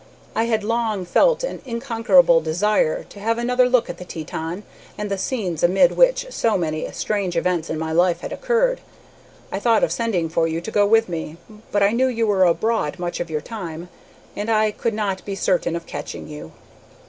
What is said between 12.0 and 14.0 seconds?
you were abroad much of your time,